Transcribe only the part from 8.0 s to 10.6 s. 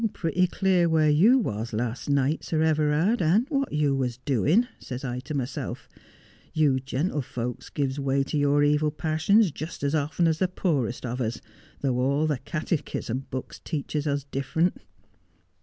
to your evil passions just as often as the